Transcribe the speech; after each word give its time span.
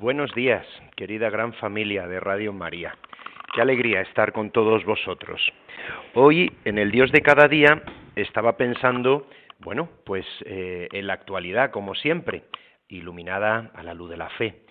Buenos 0.00 0.34
días, 0.34 0.66
querida 0.96 1.28
gran 1.28 1.52
familia 1.52 2.06
de 2.08 2.20
Radio 2.20 2.54
María. 2.54 2.96
Qué 3.52 3.60
alegría 3.60 4.00
estar 4.00 4.32
con 4.32 4.50
todos 4.50 4.82
vosotros. 4.86 5.42
Hoy, 6.14 6.50
en 6.64 6.78
el 6.78 6.90
Dios 6.90 7.12
de 7.12 7.20
cada 7.20 7.48
día, 7.48 7.82
estaba 8.16 8.56
pensando, 8.56 9.28
bueno, 9.58 9.90
pues 10.06 10.24
eh, 10.46 10.88
en 10.92 11.06
la 11.06 11.12
actualidad, 11.12 11.70
como 11.70 11.94
siempre, 11.94 12.44
iluminada 12.88 13.72
a 13.74 13.82
la 13.82 13.92
luz 13.92 14.08
de 14.08 14.16
la 14.16 14.30
fe. 14.30 14.62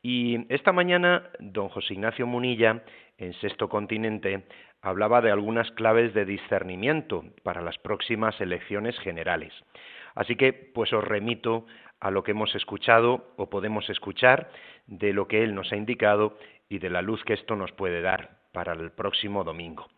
Y 0.00 0.46
esta 0.48 0.70
mañana, 0.70 1.24
don 1.40 1.70
José 1.70 1.94
Ignacio 1.94 2.28
Munilla, 2.28 2.84
en 3.16 3.32
Sexto 3.40 3.68
Continente, 3.68 4.44
hablaba 4.80 5.20
de 5.20 5.32
algunas 5.32 5.68
claves 5.72 6.14
de 6.14 6.24
discernimiento 6.24 7.24
para 7.42 7.62
las 7.62 7.78
próximas 7.78 8.40
elecciones 8.40 8.96
generales. 9.00 9.52
Así 10.14 10.36
que, 10.36 10.52
pues 10.52 10.92
os 10.92 11.02
remito 11.02 11.66
a 12.00 12.10
lo 12.10 12.22
que 12.22 12.32
hemos 12.32 12.54
escuchado 12.54 13.32
o 13.36 13.50
podemos 13.50 13.88
escuchar 13.90 14.50
de 14.86 15.12
lo 15.12 15.26
que 15.28 15.42
Él 15.42 15.54
nos 15.54 15.72
ha 15.72 15.76
indicado 15.76 16.36
y 16.68 16.78
de 16.78 16.90
la 16.90 17.02
luz 17.02 17.24
que 17.24 17.34
esto 17.34 17.56
nos 17.56 17.72
puede 17.72 18.00
dar 18.00 18.38
para 18.52 18.72
el 18.72 18.90
próximo 18.90 19.44
domingo. 19.44 19.88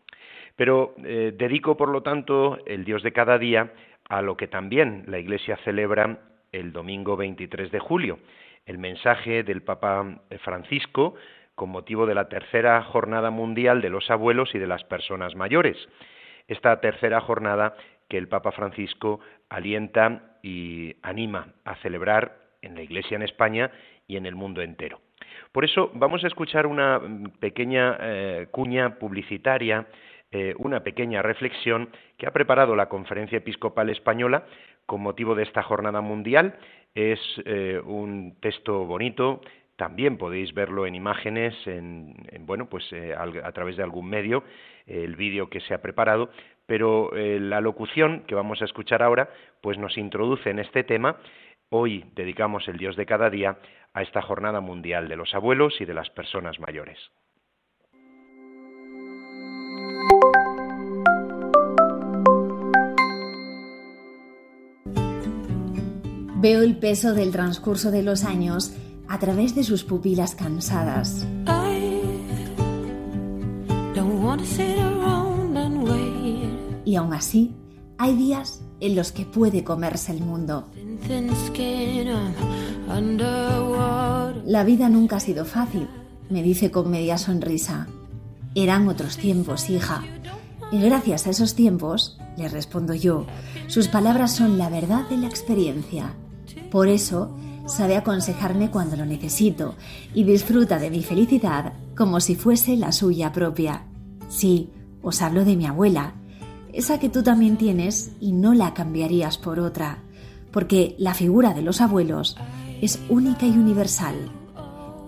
Pero 0.55 0.95
eh, 1.03 1.33
dedico, 1.35 1.77
por 1.77 1.89
lo 1.89 2.01
tanto, 2.01 2.59
el 2.65 2.83
Dios 2.83 3.03
de 3.03 3.13
cada 3.13 3.37
día 3.37 3.71
a 4.09 4.21
lo 4.21 4.35
que 4.35 4.47
también 4.47 5.05
la 5.07 5.19
Iglesia 5.19 5.57
celebra 5.63 6.19
el 6.51 6.73
domingo 6.73 7.15
23 7.15 7.71
de 7.71 7.79
julio, 7.79 8.19
el 8.65 8.77
mensaje 8.77 9.43
del 9.43 9.61
Papa 9.61 10.21
Francisco 10.43 11.15
con 11.55 11.69
motivo 11.69 12.05
de 12.05 12.15
la 12.15 12.27
tercera 12.27 12.81
jornada 12.83 13.29
mundial 13.29 13.81
de 13.81 13.89
los 13.89 14.09
abuelos 14.09 14.55
y 14.55 14.59
de 14.59 14.67
las 14.67 14.83
personas 14.83 15.35
mayores. 15.35 15.77
Esta 16.47 16.81
tercera 16.81 17.21
jornada 17.21 17.75
que 18.11 18.17
el 18.17 18.27
Papa 18.27 18.51
Francisco 18.51 19.21
alienta 19.47 20.35
y 20.43 20.93
anima 21.01 21.53
a 21.63 21.75
celebrar 21.77 22.39
en 22.61 22.75
la 22.75 22.81
Iglesia 22.81 23.15
en 23.15 23.21
España 23.21 23.71
y 24.05 24.17
en 24.17 24.25
el 24.25 24.35
mundo 24.35 24.61
entero. 24.61 24.99
Por 25.53 25.63
eso 25.63 25.91
vamos 25.93 26.21
a 26.25 26.27
escuchar 26.27 26.67
una 26.67 26.99
pequeña 27.39 27.97
eh, 28.01 28.47
cuña 28.51 28.99
publicitaria, 28.99 29.87
eh, 30.29 30.53
una 30.57 30.83
pequeña 30.83 31.21
reflexión 31.21 31.89
que 32.17 32.27
ha 32.27 32.31
preparado 32.31 32.75
la 32.75 32.89
Conferencia 32.89 33.37
Episcopal 33.37 33.89
Española 33.89 34.43
con 34.85 34.99
motivo 34.99 35.33
de 35.33 35.43
esta 35.43 35.63
jornada 35.63 36.01
mundial. 36.01 36.57
Es 36.93 37.19
eh, 37.45 37.79
un 37.81 38.35
texto 38.41 38.83
bonito, 38.83 39.39
también 39.81 40.19
podéis 40.19 40.53
verlo 40.53 40.85
en 40.85 40.93
imágenes, 40.93 41.55
en, 41.65 42.13
bueno, 42.41 42.69
pues 42.69 42.83
a 42.93 43.51
través 43.51 43.77
de 43.77 43.81
algún 43.81 44.07
medio, 44.07 44.43
el 44.85 45.15
vídeo 45.15 45.49
que 45.49 45.59
se 45.61 45.73
ha 45.73 45.81
preparado, 45.81 46.29
pero 46.67 47.15
eh, 47.15 47.39
la 47.39 47.61
locución 47.61 48.21
que 48.27 48.35
vamos 48.35 48.61
a 48.61 48.65
escuchar 48.65 49.01
ahora 49.01 49.31
pues 49.59 49.79
nos 49.79 49.97
introduce 49.97 50.51
en 50.51 50.59
este 50.59 50.83
tema. 50.83 51.15
Hoy 51.69 52.05
dedicamos 52.13 52.67
el 52.67 52.77
Dios 52.77 52.95
de 52.95 53.07
cada 53.07 53.31
día 53.31 53.57
a 53.91 54.03
esta 54.03 54.21
jornada 54.21 54.61
mundial 54.61 55.07
de 55.07 55.15
los 55.15 55.33
abuelos 55.33 55.73
y 55.81 55.85
de 55.85 55.95
las 55.95 56.11
personas 56.11 56.59
mayores. 56.59 56.99
Veo 66.39 66.61
el 66.61 66.77
peso 66.77 67.15
del 67.15 67.31
transcurso 67.31 67.89
de 67.89 68.03
los 68.03 68.25
años 68.25 68.77
a 69.11 69.19
través 69.19 69.53
de 69.55 69.65
sus 69.65 69.83
pupilas 69.83 70.35
cansadas. 70.35 71.25
Y 76.85 76.95
aún 76.95 77.13
así, 77.13 77.53
hay 77.97 78.15
días 78.15 78.61
en 78.79 78.95
los 78.95 79.11
que 79.11 79.25
puede 79.25 79.65
comerse 79.65 80.13
el 80.13 80.21
mundo. 80.21 80.69
La 84.45 84.63
vida 84.63 84.87
nunca 84.87 85.17
ha 85.17 85.19
sido 85.19 85.43
fácil, 85.43 85.89
me 86.29 86.41
dice 86.41 86.71
con 86.71 86.89
media 86.89 87.17
sonrisa. 87.17 87.87
Eran 88.55 88.87
otros 88.87 89.17
tiempos, 89.17 89.69
hija. 89.69 90.05
Y 90.71 90.79
gracias 90.79 91.27
a 91.27 91.31
esos 91.31 91.53
tiempos, 91.53 92.17
le 92.37 92.47
respondo 92.47 92.93
yo, 92.93 93.25
sus 93.67 93.89
palabras 93.89 94.33
son 94.33 94.57
la 94.57 94.69
verdad 94.69 95.09
de 95.09 95.17
la 95.17 95.27
experiencia. 95.27 96.13
Por 96.71 96.87
eso, 96.87 97.35
sabe 97.65 97.95
aconsejarme 97.95 98.69
cuando 98.69 98.95
lo 98.95 99.05
necesito 99.05 99.75
y 100.13 100.23
disfruta 100.23 100.79
de 100.79 100.89
mi 100.89 101.03
felicidad 101.03 101.73
como 101.95 102.19
si 102.19 102.35
fuese 102.35 102.75
la 102.77 102.91
suya 102.91 103.31
propia. 103.31 103.83
Sí, 104.29 104.69
os 105.01 105.21
hablo 105.21 105.45
de 105.45 105.55
mi 105.55 105.65
abuela, 105.65 106.13
esa 106.73 106.99
que 106.99 107.09
tú 107.09 107.23
también 107.23 107.57
tienes 107.57 108.11
y 108.19 108.31
no 108.31 108.53
la 108.53 108.73
cambiarías 108.73 109.37
por 109.37 109.59
otra, 109.59 109.99
porque 110.51 110.95
la 110.97 111.13
figura 111.13 111.53
de 111.53 111.61
los 111.61 111.81
abuelos 111.81 112.37
es 112.81 112.99
única 113.09 113.45
y 113.45 113.51
universal. 113.51 114.15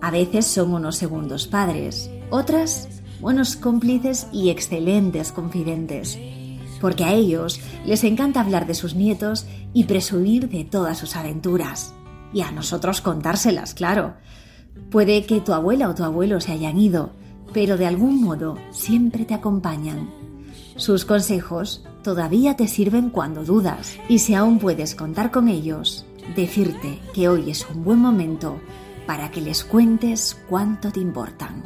A 0.02 0.12
veces 0.12 0.46
son 0.46 0.74
unos 0.74 0.97
segundos 0.97 1.47
padres, 1.47 2.09
otras 2.30 2.90
buenos 3.22 3.56
cómplices 3.56 4.28
y 4.34 4.50
excelentes 4.50 5.31
confidentes, 5.31 6.19
porque 6.81 7.06
a 7.06 7.13
ellos 7.13 7.62
les 7.86 8.03
encanta 8.03 8.42
hablar 8.42 8.68
de 8.68 8.74
sus 8.74 8.96
nietos 8.96 9.46
y 9.74 9.86
presumir 9.86 10.50
de 10.50 10.66
todas 10.66 10.97
sus 10.97 11.16
aventuras, 11.16 11.94
y 12.33 12.41
a 12.41 12.51
nosotros 12.51 13.01
contárselas, 13.01 13.73
claro. 13.73 14.16
Puede 14.89 15.25
que 15.25 15.41
tu 15.41 15.53
abuela 15.53 15.89
o 15.89 15.95
tu 15.95 16.03
abuelo 16.03 16.41
se 16.41 16.51
hayan 16.51 16.77
ido, 16.77 17.11
pero 17.53 17.77
de 17.77 17.85
algún 17.85 18.21
modo 18.21 18.57
siempre 18.71 19.25
te 19.25 19.33
acompañan 19.33 20.09
sus 20.75 21.05
consejos 21.05 21.85
todavía 22.03 22.55
te 22.55 22.67
sirven 22.67 23.09
cuando 23.09 23.44
dudas 23.44 23.99
y 24.09 24.19
si 24.19 24.33
aún 24.33 24.57
puedes 24.57 24.95
contar 24.95 25.29
con 25.29 25.47
ellos, 25.47 26.05
decirte 26.35 26.99
que 27.13 27.29
hoy 27.29 27.51
es 27.51 27.67
un 27.69 27.83
buen 27.83 27.99
momento 27.99 28.59
para 29.05 29.29
que 29.29 29.41
les 29.41 29.63
cuentes 29.63 30.41
cuánto 30.50 30.91
te 30.91 31.00
importan. 31.00 31.61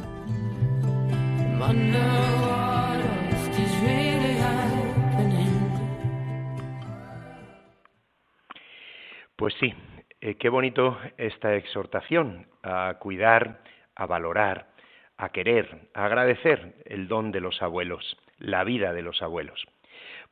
Pues 9.36 9.54
sí, 9.58 9.72
eh, 10.20 10.36
qué 10.36 10.48
bonito 10.48 10.98
esta 11.16 11.54
exhortación 11.54 12.46
a 12.62 12.96
cuidar, 12.98 13.62
a 13.94 14.06
valorar, 14.06 14.68
a 15.16 15.30
querer, 15.30 15.88
a 15.94 16.04
agradecer 16.06 16.74
el 16.84 17.08
don 17.08 17.32
de 17.32 17.40
los 17.40 17.60
abuelos 17.62 18.16
la 18.38 18.64
vida 18.64 18.92
de 18.92 19.02
los 19.02 19.22
abuelos. 19.22 19.64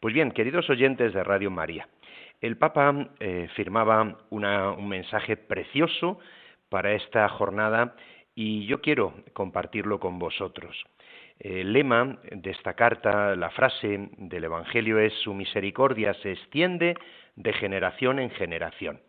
Pues 0.01 0.15
bien, 0.15 0.31
queridos 0.33 0.69
oyentes 0.71 1.13
de 1.13 1.25
Radio 1.25 1.51
María, 1.51 1.89
el 2.41 2.57
Papa 2.57 3.11
eh, 3.19 3.49
firmaba 3.55 4.19
un 4.31 4.89
mensaje 4.89 5.37
precioso 5.37 6.19
para 6.69 6.93
esta 6.93 7.29
jornada 7.29 7.97
y 8.35 8.67
yo 8.67 8.81
quiero 8.81 9.15
compartirlo 9.33 9.99
con 9.99 10.19
vosotros. 10.19 10.85
El 11.39 11.73
lema 11.73 12.19
de 12.31 12.51
esta 12.51 12.75
carta, 12.75 13.35
la 13.37 13.51
frase 13.51 14.09
del 14.17 14.45
Evangelio 14.45 14.99
es 14.99 15.13
Su 15.23 15.35
misericordia 15.35 16.15
se 16.15 16.33
extiende 16.33 16.95
de 17.35 17.53
generación 17.55 18.19
en 18.19 18.31
generación. 18.31 19.01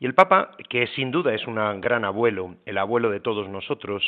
Y 0.00 0.06
el 0.06 0.14
Papa, 0.14 0.56
que 0.70 0.86
sin 0.88 1.10
duda 1.10 1.34
es 1.34 1.46
un 1.46 1.56
gran 1.80 2.06
abuelo, 2.06 2.56
el 2.64 2.78
abuelo 2.78 3.10
de 3.10 3.20
todos 3.20 3.50
nosotros, 3.50 4.02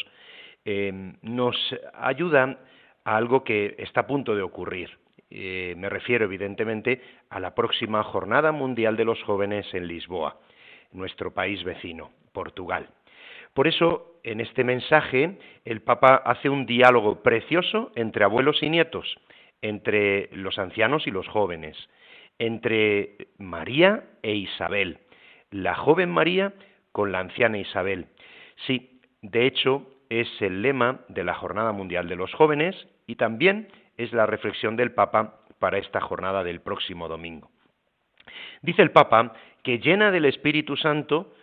eh, 0.64 0.90
nos 1.20 1.54
ayuda 1.92 2.58
a 3.04 3.16
algo 3.16 3.44
que 3.44 3.74
está 3.78 4.00
a 4.00 4.06
punto 4.06 4.34
de 4.34 4.40
ocurrir. 4.40 4.90
Eh, 5.28 5.74
me 5.76 5.90
refiero, 5.90 6.24
evidentemente, 6.24 7.02
a 7.28 7.38
la 7.40 7.54
próxima 7.54 8.02
Jornada 8.04 8.52
Mundial 8.52 8.96
de 8.96 9.04
los 9.04 9.22
Jóvenes 9.22 9.66
en 9.74 9.86
Lisboa, 9.86 10.38
nuestro 10.92 11.34
país 11.34 11.62
vecino, 11.62 12.10
Portugal. 12.32 12.88
Por 13.52 13.68
eso, 13.68 14.18
en 14.24 14.40
este 14.40 14.64
mensaje, 14.64 15.38
el 15.66 15.82
Papa 15.82 16.22
hace 16.24 16.48
un 16.48 16.64
diálogo 16.64 17.22
precioso 17.22 17.92
entre 17.96 18.24
abuelos 18.24 18.62
y 18.62 18.70
nietos, 18.70 19.18
entre 19.60 20.30
los 20.32 20.58
ancianos 20.58 21.06
y 21.06 21.10
los 21.10 21.28
jóvenes, 21.28 21.76
entre 22.38 23.28
María 23.36 24.04
e 24.22 24.34
Isabel, 24.34 24.98
la 25.52 25.76
joven 25.76 26.10
María 26.10 26.52
con 26.90 27.12
la 27.12 27.20
anciana 27.20 27.58
Isabel. 27.58 28.06
Sí, 28.66 29.00
de 29.22 29.46
hecho, 29.46 29.86
es 30.08 30.28
el 30.40 30.62
lema 30.62 31.00
de 31.08 31.24
la 31.24 31.34
Jornada 31.34 31.72
Mundial 31.72 32.08
de 32.08 32.16
los 32.16 32.32
Jóvenes 32.34 32.74
y 33.06 33.16
también 33.16 33.68
es 33.96 34.12
la 34.12 34.26
reflexión 34.26 34.76
del 34.76 34.92
Papa 34.92 35.40
para 35.58 35.78
esta 35.78 36.00
jornada 36.00 36.42
del 36.42 36.60
próximo 36.60 37.08
domingo. 37.08 37.50
Dice 38.62 38.82
el 38.82 38.90
Papa 38.90 39.34
que 39.62 39.78
llena 39.78 40.10
del 40.10 40.24
Espíritu 40.24 40.76
Santo, 40.76 41.34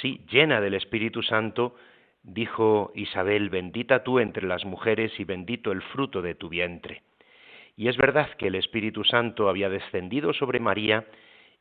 sí, 0.00 0.24
llena 0.30 0.60
del 0.60 0.74
Espíritu 0.74 1.22
Santo, 1.22 1.76
dijo 2.22 2.92
Isabel, 2.94 3.50
bendita 3.50 4.02
tú 4.02 4.18
entre 4.18 4.46
las 4.46 4.64
mujeres 4.64 5.12
y 5.18 5.24
bendito 5.24 5.72
el 5.72 5.82
fruto 5.82 6.22
de 6.22 6.34
tu 6.34 6.48
vientre. 6.48 7.02
Y 7.76 7.88
es 7.88 7.96
verdad 7.96 8.28
que 8.36 8.48
el 8.48 8.56
Espíritu 8.56 9.04
Santo 9.04 9.48
había 9.48 9.68
descendido 9.68 10.32
sobre 10.32 10.58
María 10.58 11.06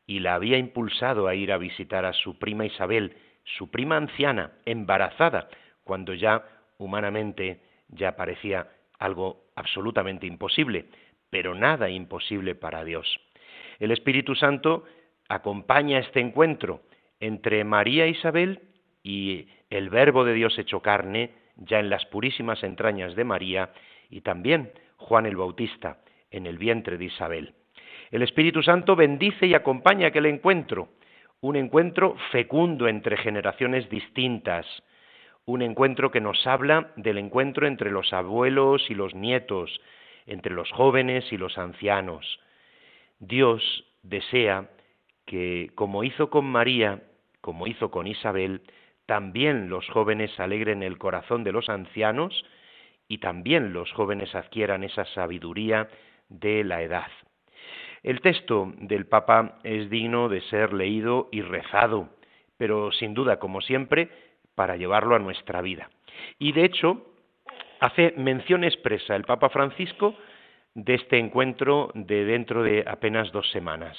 y 0.07 0.19
la 0.19 0.36
había 0.36 0.57
impulsado 0.57 1.27
a 1.27 1.36
ir 1.36 1.51
a 1.51 1.57
visitar 1.57 2.06
a 2.06 2.13
su 2.13 2.39
prima 2.39 2.65
Isabel, 2.65 3.15
su 3.44 3.69
prima 3.69 3.98
anciana, 3.98 4.54
embarazada, 4.65 5.50
cuando 5.83 6.13
ya 6.13 6.44
humanamente 6.77 7.59
ya 7.89 8.15
parecía 8.15 8.69
algo 9.00 9.44
absolutamente 9.56 10.25
imposible, 10.25 10.86
pero 11.30 11.54
nada 11.54 11.89
imposible 11.89 12.56
para 12.56 12.83
Dios. 12.83 13.19
El 13.80 13.92
Espíritu 13.92 14.33
Santo 14.33 14.86
acompaña 15.30 16.00
este 16.00 16.21
encuentro 16.21 16.81
entre 17.19 17.63
María 17.63 18.07
Isabel 18.07 18.62
y 19.04 19.48
el 19.69 19.89
Verbo 19.89 20.24
de 20.24 20.33
Dios 20.33 20.57
hecho 20.57 20.81
carne, 20.81 21.31
ya 21.57 21.80
en 21.80 21.89
las 21.89 22.06
purísimas 22.06 22.63
entrañas 22.63 23.15
de 23.15 23.24
María, 23.24 23.71
y 24.09 24.21
también 24.21 24.71
Juan 24.98 25.25
el 25.25 25.36
Bautista, 25.36 26.00
en 26.31 26.45
el 26.45 26.57
vientre 26.57 26.98
de 26.98 27.06
Isabel. 27.06 27.54
El 28.09 28.21
Espíritu 28.21 28.63
Santo 28.63 28.95
bendice 28.95 29.48
y 29.48 29.54
acompaña 29.54 30.07
aquel 30.07 30.27
encuentro, 30.27 30.89
un 31.42 31.57
encuentro 31.57 32.15
fecundo 32.31 32.88
entre 32.88 33.18
generaciones 33.18 33.89
distintas, 33.89 34.65
un 35.45 35.62
encuentro 35.62 36.09
que 36.09 36.21
nos 36.21 36.48
habla 36.48 36.92
del 36.95 37.18
encuentro 37.18 37.68
entre 37.68 37.92
los 37.92 38.13
abuelos 38.13 38.89
y 38.89 38.95
los 38.95 39.13
nietos, 39.13 39.81
entre 40.25 40.54
los 40.54 40.71
jóvenes 40.71 41.31
y 41.31 41.38
los 41.38 41.57
ancianos. 41.57 42.39
Dios 43.19 43.86
desea 44.04 44.69
que, 45.25 45.71
como 45.75 46.04
hizo 46.04 46.30
con 46.30 46.45
María, 46.45 47.04
como 47.42 47.68
hizo 47.68 47.92
con 47.92 48.07
Isabel, 48.07 48.62
también 49.06 49.69
los 49.69 49.88
jóvenes 49.89 50.38
alegren 50.39 50.81
el 50.81 50.98
corazón 50.98 51.44
de 51.44 51.51
los 51.51 51.69
ancianos 51.69 52.45
y 53.07 53.19
también 53.19 53.74
los 53.74 53.92
jóvenes 53.92 54.33
adquieran 54.33 54.83
esa 54.83 55.06
sabiduría 55.06 55.89
de 56.30 56.63
la 56.63 56.81
edad. 56.81 57.07
El 58.07 58.21
texto 58.21 58.71
del 58.77 59.06
Papa 59.06 59.59
es 59.65 59.89
digno 59.89 60.30
de 60.30 60.39
ser 60.44 60.71
leído 60.71 61.27
y 61.30 61.42
rezado, 61.42 62.07
pero 62.56 62.89
sin 62.94 63.13
duda, 63.13 63.38
como 63.38 63.59
siempre, 63.59 64.07
para 64.56 64.77
llevarlo 64.77 65.13
a 65.13 65.19
nuestra 65.19 65.62
vida. 65.62 65.89
Y 66.39 66.54
de 66.54 66.63
hecho, 66.63 67.06
hace 67.81 68.13
mención 68.15 68.63
expresa 68.63 69.13
el 69.13 69.25
Papa 69.25 69.50
Francisco 69.50 70.15
de 70.74 70.94
este 70.94 71.18
encuentro 71.19 71.92
de 71.95 72.24
dentro 72.24 72.63
de 72.63 72.86
apenas 72.88 73.30
dos 73.33 73.51
semanas. 73.51 73.98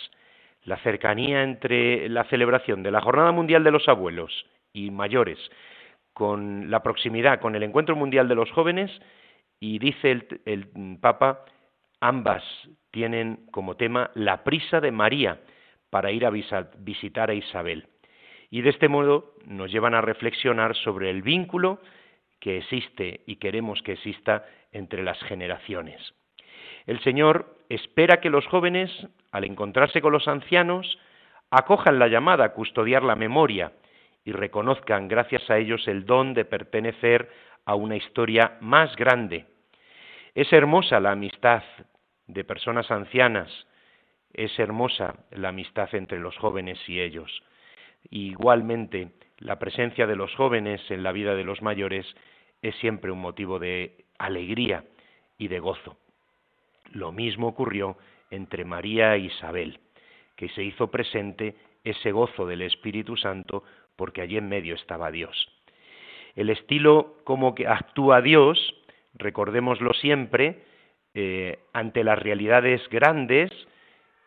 La 0.64 0.78
cercanía 0.78 1.42
entre 1.42 2.08
la 2.08 2.24
celebración 2.30 2.82
de 2.82 2.92
la 2.92 3.02
Jornada 3.02 3.32
Mundial 3.32 3.62
de 3.62 3.72
los 3.72 3.90
Abuelos 3.90 4.46
y 4.72 4.90
Mayores 4.90 5.38
con 6.14 6.70
la 6.70 6.82
proximidad 6.82 7.40
con 7.40 7.54
el 7.54 7.62
Encuentro 7.62 7.94
Mundial 7.94 8.26
de 8.26 8.36
los 8.36 8.50
Jóvenes 8.52 8.90
y 9.60 9.78
dice 9.78 10.22
el, 10.46 10.98
Papa 10.98 11.44
Ambas 12.00 12.44
tienen 12.90 13.46
como 13.50 13.76
tema 13.76 14.10
la 14.14 14.44
prisa 14.44 14.80
de 14.80 14.92
María 14.92 15.40
para 15.90 16.10
ir 16.10 16.26
a 16.26 16.30
visitar 16.30 17.30
a 17.30 17.34
Isabel. 17.34 17.86
Y 18.50 18.62
de 18.62 18.70
este 18.70 18.88
modo 18.88 19.34
nos 19.46 19.70
llevan 19.70 19.94
a 19.94 20.00
reflexionar 20.00 20.74
sobre 20.76 21.10
el 21.10 21.22
vínculo 21.22 21.80
que 22.40 22.58
existe 22.58 23.22
y 23.26 23.36
queremos 23.36 23.82
que 23.82 23.92
exista 23.92 24.46
entre 24.72 25.02
las 25.02 25.18
generaciones. 25.24 26.14
El 26.86 27.00
Señor 27.00 27.56
espera 27.68 28.20
que 28.20 28.30
los 28.30 28.46
jóvenes, 28.46 28.90
al 29.32 29.44
encontrarse 29.44 30.00
con 30.00 30.12
los 30.12 30.28
ancianos, 30.28 30.98
acojan 31.50 31.98
la 31.98 32.08
llamada 32.08 32.44
a 32.44 32.52
custodiar 32.52 33.02
la 33.02 33.16
memoria 33.16 33.72
y 34.24 34.32
reconozcan 34.32 35.08
gracias 35.08 35.48
a 35.50 35.58
ellos 35.58 35.86
el 35.88 36.06
don 36.06 36.34
de 36.34 36.44
pertenecer 36.44 37.28
a 37.64 37.74
una 37.74 37.96
historia 37.96 38.56
más 38.60 38.94
grande, 38.96 39.46
es 40.38 40.52
hermosa 40.52 41.00
la 41.00 41.10
amistad 41.10 41.64
de 42.28 42.44
personas 42.44 42.90
ancianas, 42.90 43.50
es 44.32 44.56
hermosa 44.58 45.16
la 45.32 45.48
amistad 45.48 45.92
entre 45.94 46.20
los 46.20 46.36
jóvenes 46.36 46.78
y 46.88 47.00
ellos. 47.00 47.42
igualmente, 48.10 49.10
la 49.38 49.58
presencia 49.58 50.06
de 50.06 50.16
los 50.16 50.34
jóvenes 50.34 50.80
en 50.90 51.02
la 51.02 51.12
vida 51.12 51.34
de 51.34 51.44
los 51.44 51.62
mayores 51.62 52.06
es 52.62 52.74
siempre 52.76 53.10
un 53.10 53.20
motivo 53.20 53.58
de 53.58 54.04
alegría 54.18 54.84
y 55.36 55.48
de 55.48 55.58
gozo. 55.58 55.96
Lo 56.92 57.12
mismo 57.12 57.48
ocurrió 57.48 57.96
entre 58.30 58.64
María 58.64 59.14
e 59.14 59.20
Isabel, 59.20 59.80
que 60.36 60.48
se 60.50 60.62
hizo 60.62 60.90
presente 60.90 61.56
ese 61.84 62.12
gozo 62.12 62.46
del 62.46 62.62
Espíritu 62.62 63.16
Santo 63.16 63.64
porque 63.96 64.22
allí 64.22 64.36
en 64.36 64.48
medio 64.48 64.74
estaba 64.74 65.10
Dios. 65.10 65.48
El 66.36 66.50
estilo 66.50 67.16
como 67.24 67.54
que 67.54 67.66
actúa 67.66 68.22
Dios 68.22 68.74
recordémoslo 69.14 69.92
siempre, 69.94 70.62
eh, 71.20 71.58
ante 71.72 72.04
las 72.04 72.16
realidades 72.16 72.80
grandes 72.90 73.50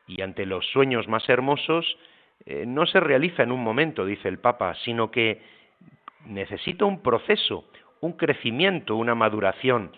y 0.07 0.21
ante 0.21 0.45
los 0.45 0.65
sueños 0.71 1.07
más 1.07 1.29
hermosos, 1.29 1.97
eh, 2.45 2.65
no 2.67 2.85
se 2.85 2.99
realiza 2.99 3.43
en 3.43 3.53
un 3.53 3.63
momento, 3.63 4.05
dice 4.05 4.27
el 4.27 4.39
Papa, 4.39 4.75
sino 4.83 5.09
que 5.09 5.41
necesita 6.25 6.83
un 6.83 7.01
proceso, 7.01 7.63
un 8.01 8.11
crecimiento, 8.17 8.97
una 8.97 9.15
maduración. 9.15 9.93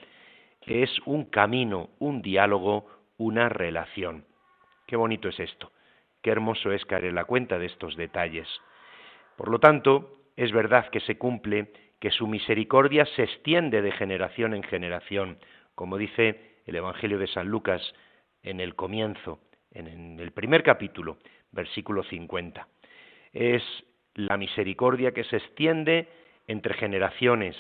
Es 0.68 0.92
un 1.08 1.26
camino, 1.26 1.90
un 1.98 2.22
diálogo, 2.22 2.86
una 3.18 3.50
relación. 3.50 4.26
Qué 4.86 4.96
bonito 4.96 5.30
es 5.30 5.40
esto. 5.40 5.72
Qué 6.22 6.30
hermoso 6.30 6.72
es 6.72 6.86
caer 6.86 7.06
en 7.06 7.16
la 7.16 7.26
cuenta 7.26 7.58
de 7.58 7.66
estos 7.66 7.96
detalles. 7.96 8.48
Por 9.36 9.50
lo 9.50 9.58
tanto, 9.58 10.12
es 10.36 10.52
verdad 10.52 10.90
que 10.92 11.00
se 11.00 11.18
cumple 11.18 11.74
que 12.00 12.12
su 12.12 12.28
misericordia 12.28 13.08
se 13.16 13.24
extiende 13.24 13.82
de 13.82 13.94
generación 13.94 14.54
en 14.54 14.62
generación, 14.62 15.40
como 15.74 15.98
dice 15.98 16.53
el 16.66 16.76
Evangelio 16.76 17.18
de 17.18 17.28
San 17.28 17.48
Lucas 17.48 17.82
en 18.42 18.60
el 18.60 18.76
comienzo, 18.76 19.40
en 19.72 20.20
el 20.20 20.32
primer 20.32 20.64
capítulo, 20.64 21.18
versículo 21.52 22.04
50. 22.04 22.68
Es 23.32 23.64
la 24.16 24.38
misericordia 24.38 25.12
que 25.12 25.24
se 25.24 25.38
extiende 25.38 26.08
entre 26.48 26.74
generaciones, 26.76 27.56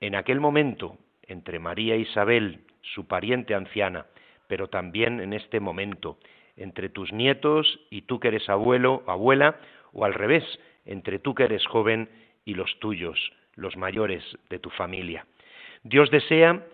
en 0.00 0.14
aquel 0.14 0.40
momento 0.40 0.98
entre 1.22 1.58
María 1.58 1.94
e 1.94 2.00
Isabel, 2.00 2.60
su 2.82 3.06
pariente 3.06 3.54
anciana, 3.54 4.06
pero 4.46 4.68
también 4.68 5.20
en 5.20 5.32
este 5.32 5.60
momento, 5.60 6.18
entre 6.56 6.88
tus 6.88 7.12
nietos 7.12 7.80
y 7.90 8.02
tú 8.02 8.18
que 8.18 8.28
eres 8.28 8.48
abuelo, 8.48 9.02
abuela, 9.06 9.56
o 9.92 10.04
al 10.04 10.14
revés, 10.14 10.44
entre 10.84 11.18
tú 11.18 11.34
que 11.34 11.44
eres 11.44 11.66
joven 11.66 12.08
y 12.44 12.54
los 12.54 12.78
tuyos, 12.80 13.32
los 13.54 13.76
mayores 13.76 14.24
de 14.48 14.58
tu 14.58 14.70
familia. 14.70 15.26
Dios 15.82 16.10
desea 16.10 16.64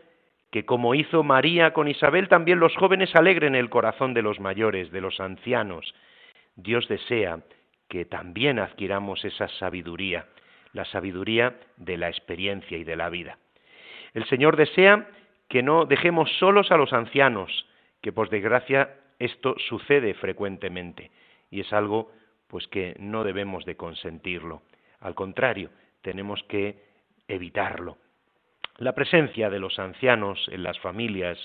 que 0.50 0.65
como 0.65 0.95
hizo 0.95 1.23
María 1.23 1.73
con 1.73 1.88
Isabel, 1.88 2.29
también 2.29 2.61
los 2.61 2.76
jóvenes 2.76 3.15
alegren 3.15 3.55
el 3.55 3.71
corazón 3.71 4.15
de 4.15 4.23
los 4.23 4.41
mayores, 4.41 4.91
de 4.91 5.00
los 5.00 5.21
ancianos. 5.21 5.95
Dios 6.55 6.88
desea 6.88 7.41
que 7.88 8.05
también 8.05 8.59
adquiramos 8.59 9.25
esa 9.25 9.49
sabiduría, 9.49 10.26
la 10.73 10.85
sabiduría 10.85 11.57
de 11.76 11.97
la 11.97 12.09
experiencia 12.09 12.79
y 12.79 12.85
de 12.85 12.97
la 12.97 13.09
vida. 13.11 13.38
El 14.15 14.25
Señor 14.26 14.57
desea 14.57 15.09
que 15.49 15.62
no 15.62 15.85
dejemos 15.85 16.31
solos 16.38 16.71
a 16.71 16.76
los 16.76 16.93
ancianos, 16.93 17.67
que 18.00 18.12
por 18.12 18.31
desgracia 18.31 18.95
esto 19.19 19.57
sucede 19.69 20.15
frecuentemente 20.15 21.11
y 21.50 21.61
es 21.61 21.73
algo 21.73 22.12
pues 22.49 22.67
que 22.69 22.95
no 22.99 23.25
debemos 23.25 23.65
de 23.65 23.76
consentirlo. 23.76 24.62
Al 25.00 25.15
contrario, 25.15 25.71
tenemos 26.03 26.43
que 26.45 26.83
evitarlo. 27.29 27.99
La 28.78 28.95
presencia 28.95 29.49
de 29.49 29.59
los 29.59 29.78
ancianos 29.78 30.49
en 30.52 30.62
las 30.62 30.78
familias, 30.80 31.38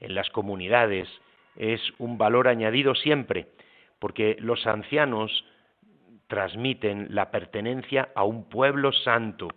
en 0.00 0.14
las 0.14 0.28
comunidades, 0.30 1.08
es 1.56 1.80
un 1.98 2.18
valor 2.18 2.48
añadido 2.48 2.94
siempre, 2.94 3.46
porque 3.98 4.36
los 4.40 4.66
ancianos 4.66 5.44
transmiten 6.26 7.06
la 7.10 7.30
pertenencia 7.30 8.10
a 8.14 8.24
un 8.24 8.48
pueblo 8.50 8.92
santo, 8.92 9.48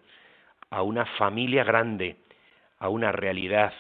a 0.70 0.82
una 0.82 1.06
familia 1.18 1.66
grande, 1.66 2.18
a 2.78 2.88
una 2.88 3.12
realidad 3.12 3.74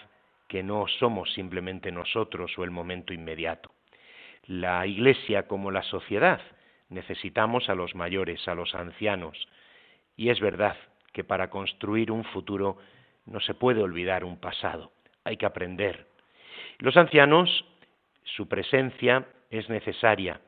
que 0.49 0.61
no 0.61 0.87
somos 0.99 1.31
simplemente 1.33 1.91
nosotros 1.91 2.51
o 2.57 2.63
el 2.65 2.71
momento 2.71 3.13
inmediato. 3.13 3.71
La 4.47 4.85
Iglesia 4.85 5.47
como 5.47 5.71
la 5.71 5.83
sociedad 5.83 6.41
necesitamos 6.89 7.69
a 7.69 7.75
los 7.75 7.95
mayores, 7.95 8.45
a 8.47 8.55
los 8.55 8.75
ancianos, 8.75 9.47
y 10.17 10.29
es 10.29 10.41
verdad 10.41 10.75
que 11.13 11.23
para 11.23 11.49
construir 11.49 12.11
un 12.11 12.25
futuro 12.25 12.77
no 13.29 13.39
se 13.39 13.53
puede 13.53 13.81
olvidar 13.81 14.23
un 14.23 14.37
pasado, 14.37 14.91
hay 15.23 15.37
que 15.37 15.45
aprender. 15.45 16.07
Los 16.79 16.97
ancianos, 16.97 17.65
su 18.23 18.47
presencia 18.47 19.25
es 19.49 19.69
necesaria, 19.69 20.41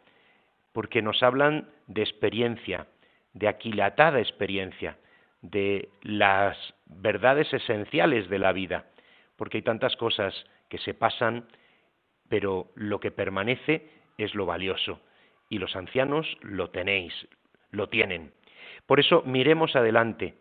porque 0.73 1.01
nos 1.01 1.21
hablan 1.23 1.69
de 1.88 2.01
experiencia, 2.01 2.88
de 3.33 3.47
aquilatada 3.47 4.19
experiencia, 4.19 4.97
de 5.41 5.89
las 6.01 6.57
verdades 6.85 7.51
esenciales 7.53 8.29
de 8.29 8.39
la 8.39 8.51
vida, 8.51 8.85
porque 9.35 9.57
hay 9.57 9.63
tantas 9.63 9.95
cosas 9.95 10.33
que 10.69 10.77
se 10.77 10.93
pasan, 10.93 11.47
pero 12.29 12.71
lo 12.75 13.00
que 13.00 13.11
permanece 13.11 13.89
es 14.17 14.35
lo 14.35 14.45
valioso, 14.45 15.01
y 15.50 15.57
los 15.57 15.75
ancianos 15.75 16.38
lo 16.41 16.69
tenéis, 16.69 17.13
lo 17.71 17.89
tienen. 17.89 18.33
Por 18.85 19.00
eso 19.00 19.23
miremos 19.25 19.75
adelante, 19.75 20.35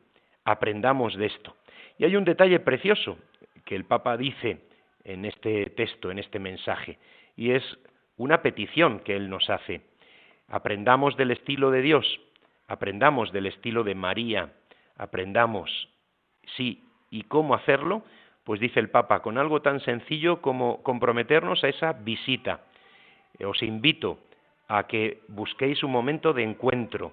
aprendamos 0.44 1.16
de 1.16 1.26
esto. 1.26 1.56
Y 2.00 2.04
hay 2.07 2.16
un 2.16 2.25
detalle 2.25 2.61
precioso 2.61 3.19
que 3.66 3.76
el 3.76 3.85
Papa 3.85 4.16
dice 4.16 4.62
en 5.04 5.26
este 5.26 5.66
texto, 5.66 6.11
en 6.11 6.19
este 6.19 6.38
mensaje, 6.38 6.99
y 7.37 7.50
es 7.50 7.62
una 8.16 8.40
petición 8.40 9.00
que 9.00 9.14
él 9.14 9.28
nos 9.28 9.50
hace. 9.50 9.83
Aprendamos 10.49 11.14
del 11.19 11.30
estilo 11.30 11.71
de 11.71 11.83
Dios, 11.83 12.07
aprendamos 12.69 13.33
del 13.33 13.45
estilo 13.45 13.85
de 13.85 13.95
María, 13.95 14.50
aprendamos, 14.97 15.90
sí, 16.57 16.83
¿y 17.11 17.25
cómo 17.25 17.54
hacerlo? 17.54 18.02
Pues 18.45 18.61
dice 18.61 18.80
el 18.80 18.88
Papa, 18.88 19.21
con 19.21 19.37
algo 19.37 19.61
tan 19.61 19.80
sencillo 19.80 20.40
como 20.40 20.83
comprometernos 20.83 21.62
a 21.64 21.69
esa 21.69 21.92
visita. 21.92 22.62
Os 23.45 23.62
invito 23.62 24.21
a 24.69 24.87
que 24.87 25.21
busquéis 25.28 25.83
un 25.85 25.90
momento 25.92 26.33
de 26.33 26.45
encuentro, 26.45 27.12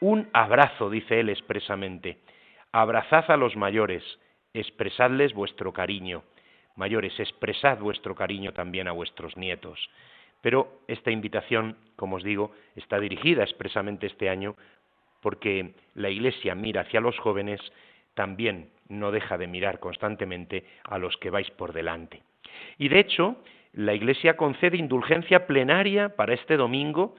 un 0.00 0.26
abrazo, 0.32 0.88
dice 0.88 1.20
él 1.20 1.28
expresamente. 1.28 2.16
Abrazad 2.78 3.30
a 3.30 3.38
los 3.38 3.56
mayores, 3.56 4.02
expresadles 4.52 5.32
vuestro 5.32 5.72
cariño. 5.72 6.24
Mayores, 6.74 7.18
expresad 7.18 7.78
vuestro 7.78 8.14
cariño 8.14 8.52
también 8.52 8.86
a 8.86 8.92
vuestros 8.92 9.34
nietos. 9.38 9.88
Pero 10.42 10.82
esta 10.86 11.10
invitación, 11.10 11.78
como 11.96 12.16
os 12.16 12.22
digo, 12.22 12.52
está 12.74 13.00
dirigida 13.00 13.44
expresamente 13.44 14.06
este 14.06 14.28
año 14.28 14.56
porque 15.22 15.72
la 15.94 16.10
Iglesia 16.10 16.54
mira 16.54 16.82
hacia 16.82 17.00
los 17.00 17.18
jóvenes, 17.18 17.62
también 18.12 18.68
no 18.90 19.10
deja 19.10 19.38
de 19.38 19.46
mirar 19.46 19.80
constantemente 19.80 20.66
a 20.84 20.98
los 20.98 21.16
que 21.16 21.30
vais 21.30 21.50
por 21.52 21.72
delante. 21.72 22.24
Y 22.76 22.90
de 22.90 22.98
hecho, 22.98 23.36
la 23.72 23.94
Iglesia 23.94 24.36
concede 24.36 24.76
indulgencia 24.76 25.46
plenaria 25.46 26.10
para 26.10 26.34
este 26.34 26.58
domingo 26.58 27.14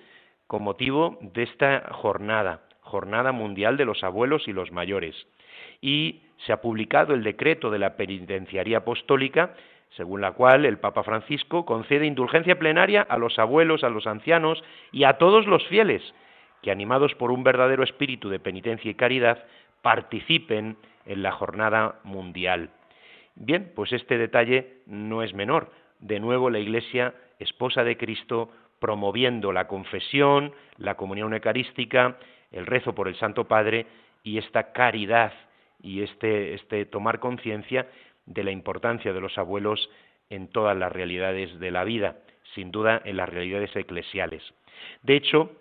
con 0.46 0.62
motivo 0.62 1.18
de 1.20 1.42
esta 1.42 1.82
jornada, 1.94 2.62
Jornada 2.82 3.32
Mundial 3.32 3.76
de 3.76 3.86
los 3.86 4.04
Abuelos 4.04 4.48
y 4.48 4.54
los 4.54 4.72
Mayores. 4.72 5.16
Y 5.82 6.22
se 6.46 6.54
ha 6.54 6.62
publicado 6.62 7.14
el 7.14 7.24
decreto 7.24 7.70
de 7.72 7.80
la 7.80 7.96
Penitenciaría 7.98 8.80
Apostólica 8.80 9.54
según 9.96 10.22
la 10.22 10.32
cual 10.32 10.66
el 10.66 10.80
Papa 10.80 11.04
Francisco 11.04 11.66
concede 11.66 12.06
indulgencia 12.06 12.60
plenaria 12.60 13.02
a 13.02 13.18
los 13.18 13.40
abuelos, 13.40 13.84
a 13.84 13.90
los 13.90 14.08
ancianos 14.08 14.64
y 14.92 15.06
a 15.06 15.18
todos 15.18 15.48
los 15.48 15.66
fieles, 15.68 16.02
que 16.62 16.72
animados 16.72 17.16
por 17.16 17.32
un 17.32 17.44
verdadero 17.44 17.84
espíritu 17.84 18.30
de 18.30 18.40
penitencia 18.40 18.92
y 18.92 18.96
caridad, 18.96 19.46
participen 19.82 20.78
en 21.06 21.24
la 21.24 21.32
jornada 21.32 22.00
mundial. 22.04 22.70
Bien, 23.36 23.72
pues 23.76 23.94
este 23.94 24.18
detalle 24.18 24.82
no 24.88 25.24
es 25.24 25.34
menor. 25.34 25.72
De 26.00 26.20
nuevo 26.20 26.50
la 26.50 26.60
Iglesia, 26.60 27.14
esposa 27.40 27.84
de 27.84 27.98
Cristo, 27.98 28.52
promoviendo 28.80 29.52
la 29.52 29.68
confesión, 29.68 30.54
la 30.78 30.96
comunión 30.96 31.34
eucarística, 31.34 32.18
el 32.52 32.66
rezo 32.66 32.94
por 32.94 33.08
el 33.08 33.16
Santo 33.16 33.48
Padre 33.48 33.86
y 34.24 34.38
esta 34.38 34.74
caridad 34.74 35.34
y 35.82 36.02
este, 36.02 36.54
este 36.54 36.86
tomar 36.86 37.20
conciencia 37.20 37.88
de 38.26 38.44
la 38.44 38.52
importancia 38.52 39.14
de 39.14 39.22
los 39.22 39.38
abuelos 39.38 39.90
en 40.30 40.48
todas 40.48 40.78
las 40.78 40.92
realidades 40.92 41.60
de 41.60 41.72
la 41.72 41.84
vida, 41.84 42.18
sin 42.56 42.72
duda 42.72 43.02
en 43.06 43.18
las 43.18 43.30
realidades 43.30 43.76
eclesiales. 43.76 44.44
De 45.04 45.16
hecho, 45.16 45.52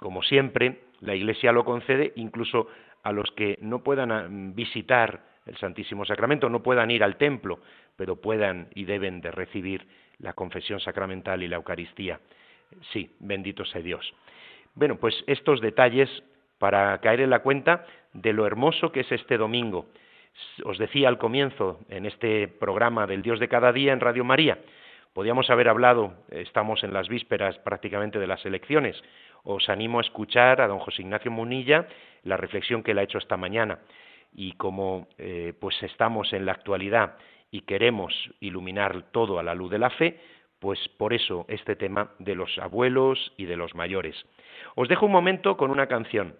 como 0.00 0.22
siempre, 0.22 0.80
la 1.00 1.14
Iglesia 1.14 1.52
lo 1.52 1.64
concede 1.64 2.12
incluso 2.16 2.68
a 3.02 3.12
los 3.12 3.30
que 3.32 3.58
no 3.62 3.82
puedan 3.82 4.12
ah, 4.12 4.26
visitar 4.28 5.24
el 5.46 5.56
Santísimo 5.56 6.04
Sacramento, 6.04 6.48
no 6.50 6.62
puedan 6.62 6.90
ir 6.90 7.02
al 7.02 7.16
templo, 7.16 7.60
pero 7.96 8.16
puedan 8.16 8.68
y 8.74 8.84
deben 8.84 9.20
de 9.20 9.30
recibir 9.30 9.86
la 10.18 10.34
confesión 10.34 10.80
sacramental 10.80 11.42
y 11.42 11.48
la 11.48 11.56
Eucaristía. 11.56 12.20
Sí, 12.92 13.10
bendito 13.20 13.64
sea 13.64 13.80
Dios. 13.80 14.14
Bueno, 14.74 14.96
pues 14.96 15.24
estos 15.26 15.60
detalles 15.60 16.08
para 16.60 16.96
caer 16.98 17.22
en 17.22 17.30
la 17.30 17.38
cuenta 17.38 17.86
de 18.12 18.34
lo 18.34 18.46
hermoso 18.46 18.92
que 18.92 19.00
es 19.00 19.10
este 19.10 19.38
domingo, 19.38 19.86
os 20.64 20.76
decía 20.78 21.08
al 21.08 21.18
comienzo, 21.18 21.80
en 21.88 22.04
este 22.04 22.48
programa 22.48 23.06
del 23.06 23.22
Dios 23.22 23.40
de 23.40 23.48
cada 23.48 23.72
día 23.72 23.94
en 23.94 24.00
Radio 24.00 24.24
María, 24.24 24.58
podíamos 25.14 25.48
haber 25.48 25.68
hablado, 25.68 26.12
estamos 26.28 26.84
en 26.84 26.92
las 26.92 27.08
vísperas 27.08 27.58
prácticamente 27.60 28.18
de 28.18 28.26
las 28.26 28.44
elecciones, 28.44 29.02
os 29.42 29.70
animo 29.70 29.98
a 29.98 30.02
escuchar 30.02 30.60
a 30.60 30.68
don 30.68 30.80
José 30.80 31.00
Ignacio 31.00 31.30
Munilla 31.30 31.88
la 32.24 32.36
reflexión 32.36 32.82
que 32.82 32.90
él 32.90 32.98
ha 32.98 33.04
hecho 33.04 33.18
esta 33.18 33.38
mañana. 33.38 33.78
Y 34.34 34.52
como 34.52 35.08
eh, 35.16 35.54
pues 35.58 35.82
estamos 35.82 36.32
en 36.34 36.44
la 36.44 36.52
actualidad 36.52 37.16
y 37.50 37.62
queremos 37.62 38.12
iluminar 38.40 39.10
todo 39.12 39.38
a 39.38 39.42
la 39.42 39.54
luz 39.54 39.70
de 39.70 39.78
la 39.78 39.90
fe, 39.90 40.20
pues 40.58 40.78
por 40.98 41.14
eso 41.14 41.46
este 41.48 41.74
tema 41.74 42.10
de 42.18 42.34
los 42.34 42.58
abuelos 42.58 43.32
y 43.38 43.46
de 43.46 43.56
los 43.56 43.74
mayores. 43.74 44.14
Os 44.74 44.88
dejo 44.88 45.06
un 45.06 45.12
momento 45.12 45.56
con 45.56 45.70
una 45.70 45.86
canción, 45.86 46.36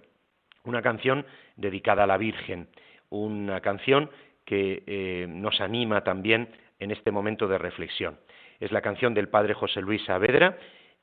una 0.64 0.82
canción 0.82 1.26
dedicada 1.56 2.04
a 2.04 2.06
la 2.06 2.18
Virgen 2.18 2.68
una 3.10 3.60
canción 3.60 4.10
que 4.44 4.82
eh, 4.86 5.26
nos 5.28 5.60
anima 5.60 6.02
también 6.02 6.48
en 6.78 6.90
este 6.90 7.10
momento 7.10 7.46
de 7.46 7.58
reflexión. 7.58 8.18
Es 8.58 8.72
la 8.72 8.80
canción 8.80 9.14
del 9.14 9.28
padre 9.28 9.54
José 9.54 9.82
Luis 9.82 10.02
Saavedra 10.04 10.56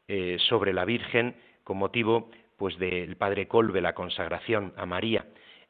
eh, 0.08 0.38
sobre 0.50 0.74
la 0.74 0.86
Virgen 0.86 1.36
con 1.64 1.78
motivo 1.78 2.32
pues 2.58 2.78
del 2.80 3.18
padre 3.18 3.48
Colbe, 3.48 3.82
la 3.82 3.94
consagración 3.94 4.74
a 4.78 4.88
María, 4.88 5.28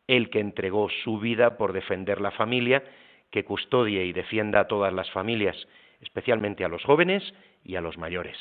el 0.07 0.29
que 0.29 0.39
entregó 0.39 0.89
su 1.03 1.19
vida 1.19 1.57
por 1.57 1.73
defender 1.73 2.21
la 2.21 2.31
familia, 2.31 2.83
que 3.29 3.43
custodie 3.43 4.05
y 4.05 4.13
defienda 4.13 4.61
a 4.61 4.67
todas 4.67 4.93
las 4.93 5.11
familias, 5.11 5.67
especialmente 5.99 6.63
a 6.63 6.69
los 6.69 6.83
jóvenes 6.85 7.33
y 7.65 7.75
a 7.75 7.81
los 7.81 7.97
mayores. 7.97 8.37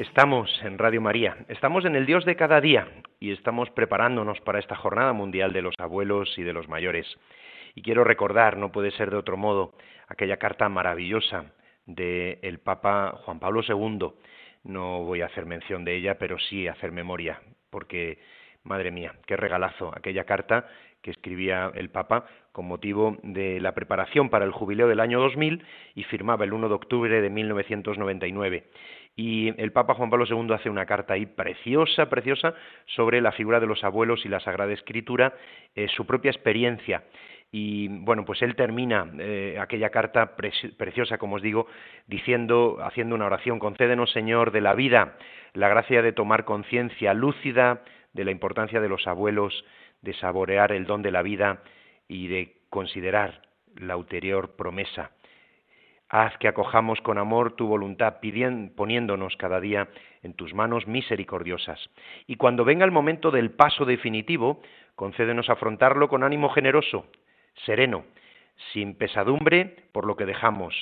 Estamos 0.00 0.48
en 0.62 0.78
Radio 0.78 1.02
María, 1.02 1.36
estamos 1.48 1.84
en 1.84 1.94
el 1.94 2.06
Dios 2.06 2.24
de 2.24 2.34
cada 2.34 2.62
día 2.62 2.88
y 3.18 3.32
estamos 3.32 3.68
preparándonos 3.68 4.40
para 4.40 4.58
esta 4.58 4.74
jornada 4.74 5.12
mundial 5.12 5.52
de 5.52 5.60
los 5.60 5.74
abuelos 5.76 6.32
y 6.38 6.42
de 6.42 6.54
los 6.54 6.70
mayores. 6.70 7.06
Y 7.74 7.82
quiero 7.82 8.02
recordar, 8.02 8.56
no 8.56 8.72
puede 8.72 8.92
ser 8.92 9.10
de 9.10 9.18
otro 9.18 9.36
modo, 9.36 9.74
aquella 10.08 10.38
carta 10.38 10.70
maravillosa 10.70 11.52
del 11.84 12.60
Papa 12.60 13.20
Juan 13.26 13.40
Pablo 13.40 13.60
II. 13.60 14.14
No 14.64 15.04
voy 15.04 15.20
a 15.20 15.26
hacer 15.26 15.44
mención 15.44 15.84
de 15.84 15.96
ella, 15.96 16.16
pero 16.18 16.38
sí 16.38 16.66
hacer 16.66 16.92
memoria, 16.92 17.42
porque, 17.68 18.20
madre 18.62 18.90
mía, 18.90 19.12
qué 19.26 19.36
regalazo, 19.36 19.92
aquella 19.94 20.24
carta 20.24 20.66
que 21.02 21.10
escribía 21.10 21.70
el 21.74 21.90
Papa 21.90 22.24
con 22.52 22.66
motivo 22.66 23.16
de 23.22 23.60
la 23.60 23.74
preparación 23.74 24.28
para 24.28 24.44
el 24.44 24.52
jubileo 24.52 24.88
del 24.88 25.00
año 25.00 25.20
2000 25.20 25.62
y 25.94 26.04
firmaba 26.04 26.44
el 26.44 26.52
1 26.52 26.68
de 26.68 26.74
octubre 26.74 27.20
de 27.20 27.30
1999. 27.30 28.64
Y 29.16 29.48
el 29.60 29.72
Papa 29.72 29.94
Juan 29.94 30.08
Pablo 30.08 30.24
II 30.28 30.54
hace 30.54 30.70
una 30.70 30.86
carta 30.86 31.14
ahí 31.14 31.26
preciosa, 31.26 32.08
preciosa, 32.08 32.54
sobre 32.86 33.20
la 33.20 33.32
figura 33.32 33.60
de 33.60 33.66
los 33.66 33.84
abuelos 33.84 34.24
y 34.24 34.28
la 34.28 34.40
Sagrada 34.40 34.72
Escritura, 34.72 35.34
eh, 35.74 35.88
su 35.88 36.06
propia 36.06 36.30
experiencia. 36.30 37.04
Y 37.52 37.88
bueno, 37.88 38.24
pues 38.24 38.40
él 38.42 38.54
termina 38.54 39.10
eh, 39.18 39.58
aquella 39.60 39.90
carta 39.90 40.36
preciosa, 40.36 41.18
como 41.18 41.36
os 41.36 41.42
digo, 41.42 41.66
diciendo, 42.06 42.78
haciendo 42.82 43.16
una 43.16 43.26
oración, 43.26 43.58
concédenos, 43.58 44.12
Señor, 44.12 44.52
de 44.52 44.60
la 44.60 44.74
vida, 44.74 45.16
la 45.52 45.68
gracia 45.68 46.00
de 46.00 46.12
tomar 46.12 46.44
conciencia 46.44 47.12
lúcida 47.12 47.82
de 48.12 48.24
la 48.24 48.30
importancia 48.30 48.80
de 48.80 48.88
los 48.88 49.06
abuelos, 49.08 49.64
de 50.00 50.14
saborear 50.14 50.70
el 50.72 50.86
don 50.86 51.02
de 51.02 51.10
la 51.10 51.22
vida 51.22 51.62
y 52.08 52.28
de 52.28 52.56
considerar 52.70 53.42
la 53.74 53.96
ulterior 53.96 54.54
promesa 54.56 55.10
Haz 56.12 56.36
que 56.38 56.48
acojamos 56.48 57.00
con 57.02 57.18
amor 57.18 57.52
tu 57.52 57.68
voluntad, 57.68 58.16
poniéndonos 58.74 59.36
cada 59.36 59.60
día 59.60 59.88
en 60.24 60.34
tus 60.34 60.52
manos 60.54 60.88
misericordiosas. 60.88 61.78
Y 62.26 62.34
cuando 62.34 62.64
venga 62.64 62.84
el 62.84 62.90
momento 62.90 63.30
del 63.30 63.52
paso 63.52 63.84
definitivo, 63.84 64.60
concédenos 64.96 65.48
afrontarlo 65.48 66.08
con 66.08 66.24
ánimo 66.24 66.48
generoso, 66.48 67.06
sereno, 67.64 68.04
sin 68.72 68.96
pesadumbre 68.96 69.84
por 69.92 70.04
lo 70.04 70.16
que 70.16 70.26
dejamos, 70.26 70.74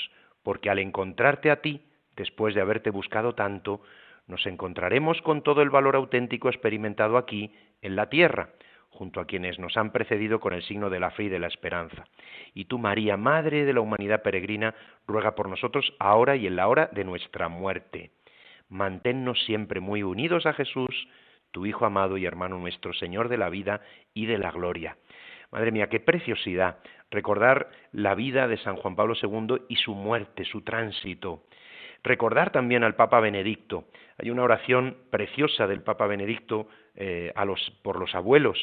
porque 0.43 0.71
al 0.71 0.79
encontrarte 0.79 1.51
a 1.51 1.61
ti, 1.61 1.83
después 2.17 2.55
de 2.55 2.63
haberte 2.63 2.89
buscado 2.89 3.35
tanto, 3.35 3.83
nos 4.29 4.47
encontraremos 4.47 5.21
con 5.21 5.43
todo 5.43 5.61
el 5.61 5.69
valor 5.69 5.95
auténtico 5.95 6.49
experimentado 6.49 7.19
aquí, 7.19 7.53
en 7.83 7.97
la 7.97 8.09
tierra, 8.09 8.49
junto 8.91 9.21
a 9.21 9.27
quienes 9.27 9.59
nos 9.59 9.77
han 9.77 9.93
precedido 9.93 10.41
con 10.41 10.53
el 10.53 10.63
signo 10.63 10.91
de 10.91 11.01
la 11.01 11.11
fe 11.11 11.25
y 11.25 11.29
de 11.29 11.39
la 11.39 11.47
esperanza. 11.47 12.05
Y 12.55 12.65
tú, 12.65 12.79
María, 12.79 13.17
Madre 13.17 13.65
de 13.65 13.73
la 13.73 13.81
humanidad 13.81 14.23
peregrina, 14.23 14.75
ruega 15.07 15.35
por 15.35 15.49
nosotros 15.49 15.95
ahora 15.99 16.37
y 16.37 16.47
en 16.47 16.57
la 16.57 16.69
hora 16.69 16.89
de 16.93 17.05
nuestra 17.05 17.49
muerte. 17.49 18.11
Manténnos 18.69 19.43
siempre 19.45 19.81
muy 19.81 20.03
unidos 20.03 20.47
a 20.47 20.53
Jesús, 20.53 21.09
tu 21.53 21.65
Hijo 21.65 21.87
amado 21.87 22.17
y 22.19 22.27
hermano 22.27 22.59
nuestro, 22.59 22.93
Señor 22.93 23.29
de 23.29 23.39
la 23.39 23.49
vida 23.49 23.81
y 24.15 24.27
de 24.27 24.39
la 24.39 24.51
gloria. 24.51 24.97
Madre 25.51 25.73
mía, 25.73 25.89
qué 25.89 26.01
preciosidad 26.01 26.79
recordar 27.11 27.71
la 27.93 28.15
vida 28.15 28.49
de 28.49 28.59
San 28.59 28.77
Juan 28.77 28.97
Pablo 28.97 29.15
II 29.21 29.63
y 29.69 29.77
su 29.77 29.95
muerte, 29.95 30.45
su 30.45 30.63
tránsito. 30.63 31.45
Recordar 32.03 32.53
también 32.53 32.85
al 32.85 32.97
Papa 32.97 33.21
Benedicto. 33.21 33.85
Hay 34.19 34.31
una 34.31 34.43
oración 34.43 34.97
preciosa 35.11 35.67
del 35.67 35.83
Papa 35.83 36.07
Benedicto 36.07 36.69
eh, 36.95 37.33
a 37.35 37.45
los, 37.45 37.71
por 37.83 37.99
los 37.99 38.15
abuelos 38.15 38.59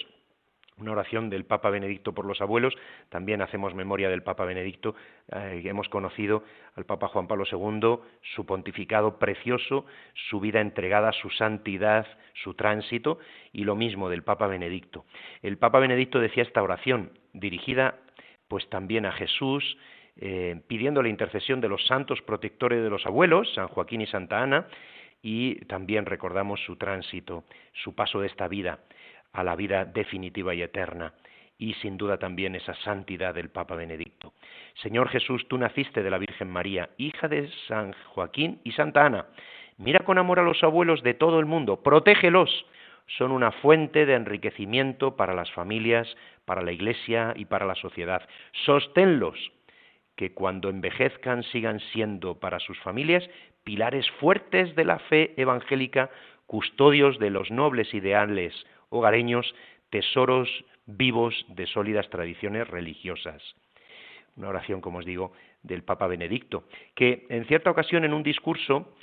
una 0.78 0.92
oración 0.92 1.30
del 1.30 1.46
Papa 1.46 1.70
Benedicto 1.70 2.14
por 2.14 2.26
los 2.26 2.42
abuelos, 2.42 2.74
también 3.10 3.42
hacemos 3.42 3.74
memoria 3.74 4.10
del 4.10 4.24
Papa 4.24 4.44
Benedicto, 4.46 4.96
eh, 5.32 5.62
hemos 5.66 5.88
conocido 5.88 6.44
al 6.76 6.86
Papa 6.86 7.08
Juan 7.08 7.28
Pablo 7.28 7.46
II, 7.50 8.00
su 8.36 8.46
pontificado 8.46 9.18
precioso, 9.18 9.86
su 10.30 10.40
vida 10.42 10.60
entregada, 10.60 11.14
su 11.14 11.30
santidad, 11.30 12.06
su 12.34 12.56
tránsito, 12.56 13.20
y 13.54 13.64
lo 13.64 13.76
mismo 13.76 14.10
del 14.10 14.24
Papa 14.24 14.48
Benedicto. 14.48 15.06
El 15.42 15.58
Papa 15.58 15.80
Benedicto 15.80 16.20
decía 16.20 16.44
esta 16.44 16.62
oración, 16.62 17.12
dirigida 17.32 18.00
pues 18.50 18.70
también 18.70 19.06
a 19.06 19.14
Jesús, 19.14 19.78
eh, 20.18 20.62
pidiendo 20.68 21.02
la 21.02 21.10
intercesión 21.10 21.62
de 21.62 21.70
los 21.70 21.86
santos 21.88 22.22
protectores 22.22 22.84
de 22.84 22.90
los 22.90 23.06
abuelos, 23.06 23.54
San 23.54 23.70
Joaquín 23.70 24.02
y 24.02 24.08
Santa 24.08 24.42
Ana, 24.42 24.68
y 25.22 25.56
también 25.66 26.06
recordamos 26.06 26.60
su 26.66 26.76
tránsito, 26.76 27.46
su 27.74 27.96
paso 27.96 28.20
de 28.20 28.28
esta 28.28 28.48
vida 28.48 28.80
a 29.36 29.44
la 29.44 29.56
vida 29.56 29.86
definitiva 29.86 30.56
y 30.56 30.62
eterna 30.62 31.14
y 31.58 31.74
sin 31.76 31.98
duda 31.98 32.18
también 32.18 32.56
esa 32.56 32.74
santidad 32.76 33.34
del 33.34 33.50
Papa 33.50 33.76
Benedicto. 33.76 34.34
Señor 34.82 35.10
Jesús, 35.10 35.48
tú 35.48 35.58
naciste 35.58 36.04
de 36.04 36.10
la 36.10 36.18
Virgen 36.18 36.50
María, 36.50 36.90
hija 36.98 37.28
de 37.28 37.50
San 37.68 37.94
Joaquín 38.08 38.60
y 38.64 38.72
Santa 38.74 39.06
Ana. 39.06 39.28
Mira 39.78 40.00
con 40.00 40.18
amor 40.18 40.40
a 40.40 40.44
los 40.44 40.64
abuelos 40.64 41.04
de 41.04 41.14
todo 41.14 41.40
el 41.40 41.46
mundo, 41.46 41.82
protégelos. 41.82 42.66
Son 43.18 43.32
una 43.32 43.52
fuente 43.52 44.06
de 44.06 44.16
enriquecimiento 44.16 45.16
para 45.16 45.34
las 45.34 45.52
familias, 45.52 46.16
para 46.46 46.62
la 46.62 46.72
Iglesia 46.72 47.34
y 47.36 47.46
para 47.46 47.66
la 47.66 47.76
sociedad. 47.76 48.28
Sosténlos, 48.66 49.52
que 50.16 50.34
cuando 50.34 50.70
envejezcan 50.70 51.44
sigan 51.44 51.80
siendo 51.92 52.40
para 52.40 52.60
sus 52.60 52.80
familias 52.80 53.30
pilares 53.64 54.10
fuertes 54.20 54.76
de 54.76 54.86
la 54.86 55.00
fe 55.00 55.34
evangélica, 55.38 56.10
custodios 56.48 57.20
de 57.20 57.30
los 57.30 57.52
nobles 57.52 57.94
ideales 57.94 58.54
hogareños 58.90 59.54
tesoros 59.90 60.50
vivos 60.86 61.46
de 61.50 61.68
sólidas 61.68 62.10
tradiciones 62.10 62.68
religiosas. 62.68 63.42
Una 64.36 64.50
oración, 64.50 64.82
como 64.82 65.00
os 65.00 65.06
digo, 65.06 65.32
del 65.64 65.84
Papa 65.84 66.08
Benedicto, 66.08 66.66
que 66.94 67.26
en 67.30 67.46
cierta 67.46 67.72
ocasión 67.72 68.04
en 68.04 68.14
un 68.14 68.24
discurso 68.24 68.94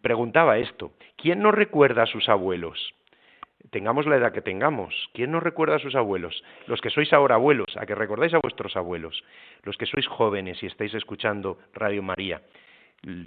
preguntaba 0.00 0.58
esto, 0.58 0.92
¿quién 1.16 1.40
no 1.40 1.52
recuerda 1.52 2.04
a 2.04 2.06
sus 2.06 2.28
abuelos? 2.28 2.94
Tengamos 3.70 4.06
la 4.06 4.16
edad 4.16 4.32
que 4.32 4.42
tengamos, 4.42 4.94
¿quién 5.12 5.32
no 5.32 5.40
recuerda 5.40 5.76
a 5.76 5.80
sus 5.80 5.96
abuelos? 5.96 6.44
Los 6.68 6.80
que 6.80 6.90
sois 6.90 7.12
ahora 7.12 7.34
abuelos, 7.34 7.66
a 7.76 7.84
que 7.84 7.96
recordáis 7.96 8.32
a 8.34 8.38
vuestros 8.38 8.76
abuelos, 8.76 9.24
los 9.64 9.76
que 9.76 9.86
sois 9.86 10.06
jóvenes 10.06 10.62
y 10.62 10.66
estáis 10.66 10.94
escuchando 10.94 11.58
Radio 11.74 12.02
María, 12.02 12.42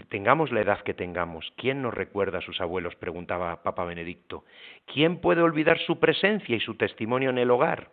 tengamos 0.10 0.52
la 0.52 0.62
edad 0.62 0.82
que 0.82 0.94
tengamos, 0.94 1.54
¿quién 1.56 1.82
nos 1.82 1.94
recuerda 1.94 2.40
a 2.40 2.42
sus 2.42 2.60
abuelos? 2.60 2.96
preguntaba 2.96 3.64
Papa 3.64 3.86
Benedicto. 3.86 4.44
¿Quién 4.86 5.20
puede 5.20 5.42
olvidar 5.42 5.80
su 5.80 6.00
presencia 6.00 6.56
y 6.56 6.60
su 6.60 6.76
testimonio 6.76 7.30
en 7.30 7.38
el 7.38 7.52
hogar? 7.52 7.92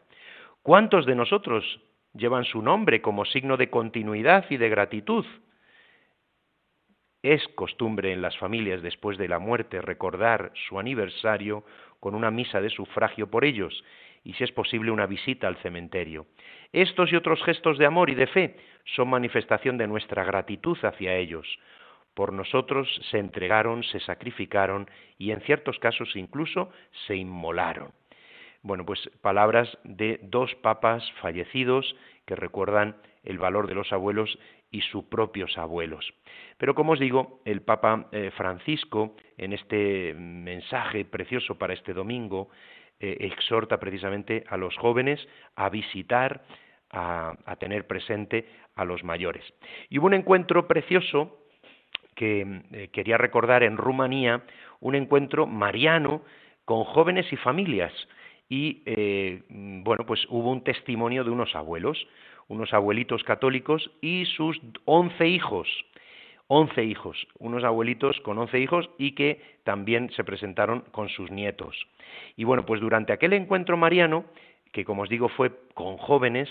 ¿Cuántos 0.63 1.07
de 1.07 1.15
nosotros 1.15 1.81
llevan 2.13 2.45
su 2.45 2.61
nombre 2.63 3.01
como 3.01 3.25
signo 3.25 3.57
de 3.57 3.71
continuidad 3.71 4.47
y 4.51 4.57
de 4.57 4.69
gratitud? 4.69 5.25
Es 7.23 7.47
costumbre 7.55 8.13
en 8.13 8.23
las 8.23 8.37
familias 8.37 8.83
después 8.83 9.19
de 9.19 9.29
la 9.29 9.39
muerte 9.39 9.81
recordar 9.81 10.53
su 10.69 10.79
aniversario 10.79 11.65
con 12.01 12.15
una 12.15 12.31
misa 12.31 12.61
de 12.61 12.71
sufragio 12.71 13.31
por 13.31 13.45
ellos 13.45 13.85
y 14.25 14.33
si 14.35 14.45
es 14.45 14.51
posible 14.51 14.91
una 14.91 15.07
visita 15.07 15.47
al 15.47 15.57
cementerio. 15.59 16.27
Estos 16.77 17.11
y 17.11 17.17
otros 17.17 17.43
gestos 17.43 17.79
de 17.79 17.87
amor 17.87 18.11
y 18.11 18.15
de 18.15 18.27
fe 18.27 18.55
son 18.85 19.09
manifestación 19.09 19.79
de 19.79 19.87
nuestra 19.87 20.25
gratitud 20.25 20.77
hacia 20.85 21.15
ellos. 21.15 21.59
Por 22.13 22.35
nosotros 22.35 22.87
se 23.11 23.19
entregaron, 23.19 23.83
se 23.83 23.99
sacrificaron 24.01 24.87
y 25.17 25.31
en 25.31 25.41
ciertos 25.41 25.79
casos 25.79 26.15
incluso 26.17 26.71
se 27.07 27.17
inmolaron. 27.17 27.93
Bueno, 28.61 28.85
pues 28.85 29.11
palabras 29.23 29.79
de 29.85 30.21
dos 30.25 30.55
papas 30.57 31.03
fallecidos 31.23 31.97
que 32.27 32.37
recuerdan 32.37 32.97
el 33.25 33.39
valor 33.39 33.69
de 33.69 33.75
los 33.75 33.91
abuelos 33.91 34.39
y 34.71 34.83
sus 34.83 35.05
propios 35.05 35.57
abuelos. 35.57 36.13
Pero 36.59 36.75
como 36.75 36.93
os 36.93 37.01
digo, 37.01 37.41
el 37.47 37.63
Papa 37.63 38.09
eh, 38.13 38.31
Francisco, 38.37 39.17
en 39.39 39.55
este 39.55 40.13
mensaje 40.13 41.07
precioso 41.07 41.57
para 41.57 41.73
este 41.73 41.95
domingo, 41.95 42.51
eh, 43.01 43.17
exhorta 43.21 43.79
precisamente 43.79 44.45
a 44.49 44.59
los 44.59 44.77
jóvenes 44.77 45.27
a 45.55 45.71
visitar, 45.71 46.43
a, 46.97 47.57
tener 47.59 47.87
presente 47.87 48.49
a 48.75 48.85
los 48.85 49.05
mayores. 49.05 49.45
Y 49.91 49.99
hubo 49.99 50.07
un 50.07 50.15
encuentro 50.15 50.67
precioso 50.67 51.39
que 52.15 52.63
eh, 52.73 52.89
quería 52.93 53.19
recordar 53.19 53.63
en 53.63 53.77
Rumanía, 53.77 54.43
un 54.81 54.95
encuentro 54.95 55.47
mariano 55.47 56.23
con 56.65 56.85
jóvenes 56.85 57.31
y 57.33 57.37
familias. 57.37 57.93
Y 58.49 58.83
eh, 58.87 59.43
bueno, 59.49 60.07
pues 60.07 60.27
hubo 60.31 60.51
un 60.51 60.65
testimonio 60.65 61.25
de 61.25 61.31
unos 61.31 61.55
abuelos, 61.55 62.07
unos 62.49 62.73
abuelitos 62.73 63.23
católicos 63.25 63.91
y 64.01 64.25
sus 64.37 64.59
once 64.85 65.27
hijos. 65.29 65.69
11 66.49 66.85
hijos, 66.85 67.27
unos 67.41 67.65
abuelitos 67.65 68.21
con 68.21 68.39
11 68.39 68.61
hijos 68.61 68.89
y 68.99 69.17
que 69.17 69.43
también 69.65 70.11
se 70.11 70.23
presentaron 70.23 70.83
con 70.93 71.09
sus 71.09 71.29
nietos. 71.29 71.77
Y 72.37 72.45
bueno, 72.45 72.65
pues 72.65 72.81
durante 72.81 73.13
aquel 73.13 73.33
encuentro 73.33 73.77
mariano, 73.77 74.27
que 74.73 74.85
como 74.85 75.03
os 75.03 75.09
digo 75.09 75.29
fue 75.29 75.51
con 75.75 75.97
jóvenes, 75.97 76.49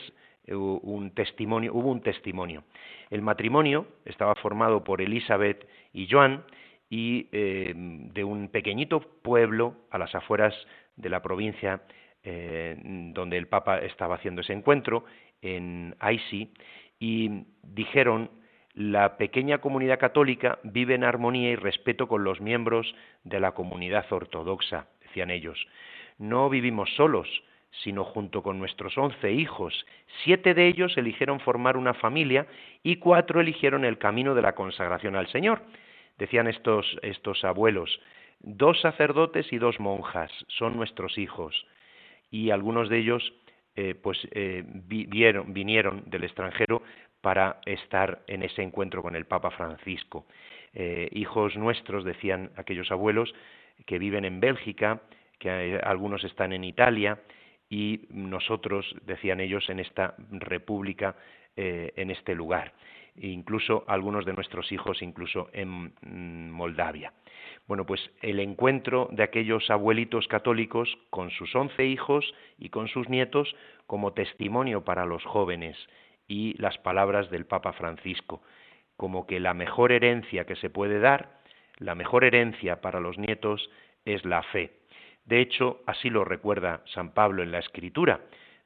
un 0.47 1.11
testimonio, 1.11 1.73
hubo 1.73 1.91
un 1.91 2.01
testimonio. 2.01 2.63
El 3.09 3.21
matrimonio 3.21 3.87
estaba 4.05 4.35
formado 4.35 4.83
por 4.83 5.01
Elizabeth 5.01 5.67
y 5.93 6.07
Joan 6.09 6.43
y 6.89 7.27
eh, 7.31 7.73
de 7.75 8.23
un 8.23 8.49
pequeñito 8.49 8.99
pueblo 8.99 9.75
a 9.89 9.97
las 9.97 10.13
afueras 10.13 10.53
de 10.95 11.09
la 11.09 11.21
provincia 11.21 11.81
eh, 12.23 12.75
donde 13.13 13.37
el 13.37 13.47
Papa 13.47 13.79
estaba 13.79 14.15
haciendo 14.15 14.41
ese 14.41 14.53
encuentro, 14.53 15.05
en 15.41 15.95
Aisi, 15.99 16.51
y 16.99 17.45
dijeron 17.61 18.31
la 18.73 19.17
pequeña 19.17 19.59
comunidad 19.59 19.99
católica 19.99 20.59
vive 20.63 20.95
en 20.95 21.03
armonía 21.03 21.51
y 21.51 21.55
respeto 21.55 22.07
con 22.07 22.23
los 22.23 22.41
miembros 22.41 22.93
de 23.23 23.39
la 23.39 23.53
comunidad 23.53 24.11
ortodoxa, 24.11 24.87
decían 25.01 25.29
ellos. 25.29 25.67
No 26.17 26.49
vivimos 26.49 26.89
solos, 26.95 27.27
sino 27.83 28.03
junto 28.03 28.41
con 28.41 28.59
nuestros 28.59 28.97
once 28.97 29.31
hijos. 29.31 29.85
Siete 30.23 30.53
de 30.53 30.67
ellos 30.67 30.97
eligieron 30.97 31.39
formar 31.39 31.77
una 31.77 31.93
familia 31.93 32.47
y 32.83 32.97
cuatro 32.97 33.41
eligieron 33.41 33.85
el 33.85 33.97
camino 33.97 34.35
de 34.35 34.41
la 34.41 34.55
consagración 34.55 35.15
al 35.15 35.27
Señor. 35.27 35.61
Decían 36.17 36.47
estos, 36.47 36.97
estos 37.01 37.43
abuelos, 37.43 37.99
dos 38.39 38.79
sacerdotes 38.81 39.51
y 39.51 39.57
dos 39.57 39.79
monjas 39.79 40.31
son 40.47 40.77
nuestros 40.77 41.17
hijos. 41.17 41.65
Y 42.31 42.51
algunos 42.51 42.89
de 42.89 42.99
ellos 42.99 43.33
eh, 43.77 43.93
pues 43.93 44.17
eh, 44.31 44.63
vinieron 44.65 46.03
del 46.05 46.23
extranjero 46.23 46.81
para 47.19 47.59
estar 47.65 48.21
en 48.27 48.43
ese 48.43 48.61
encuentro 48.61 49.01
con 49.01 49.15
el 49.15 49.25
Papa 49.25 49.51
Francisco. 49.51 50.25
Eh, 50.73 51.09
hijos 51.11 51.57
nuestros, 51.57 52.05
decían 52.05 52.51
aquellos 52.55 52.89
abuelos, 52.91 53.33
que 53.85 53.99
viven 53.99 54.23
en 54.23 54.39
Bélgica, 54.39 55.01
que 55.39 55.79
algunos 55.83 56.23
están 56.23 56.53
en 56.53 56.63
Italia, 56.63 57.19
y 57.75 58.07
nosotros, 58.09 58.95
decían 59.05 59.41
ellos, 59.41 59.69
en 59.69 59.81
esta 59.81 60.15
república, 60.31 61.17
eh, 61.57 61.91
en 61.97 62.09
este 62.09 62.33
lugar. 62.33 62.71
incluso 63.17 63.85
algunos 63.87 64.25
de 64.25 64.33
nuestros 64.33 64.71
hijos, 64.73 65.01
incluso 65.01 65.49
en 65.53 65.93
mm, 66.01 66.51
Moldavia. 66.51 67.13
Bueno, 67.67 67.85
pues 67.85 68.01
el 68.21 68.39
encuentro 68.39 69.07
de 69.11 69.23
aquellos 69.23 69.69
abuelitos 69.69 70.27
católicos 70.27 70.97
con 71.09 71.31
sus 71.31 71.53
once 71.55 71.85
hijos 71.85 72.33
y 72.57 72.69
con 72.69 72.87
sus 72.89 73.07
nietos 73.09 73.55
como 73.87 74.11
testimonio 74.11 74.83
para 74.83 75.05
los 75.05 75.23
jóvenes 75.23 75.77
y 76.27 76.55
las 76.61 76.77
palabras 76.77 77.29
del 77.29 77.45
Papa 77.45 77.71
Francisco, 77.73 78.41
como 78.97 79.25
que 79.25 79.39
la 79.39 79.53
mejor 79.53 79.93
herencia 79.93 80.45
que 80.45 80.57
se 80.57 80.69
puede 80.69 80.99
dar, 80.99 81.39
la 81.77 81.95
mejor 81.95 82.23
herencia 82.25 82.81
para 82.81 82.99
los 82.99 83.17
nietos 83.17 83.69
es 84.05 84.23
la 84.25 84.43
fe. 84.43 84.71
De 85.25 85.41
hecho, 85.41 85.81
así 85.85 86.09
lo 86.09 86.23
recuerda 86.23 86.81
San 86.93 87.11
Pablo 87.11 87.43
en 87.43 87.51
la 87.51 87.59
Escritura. 87.59 88.21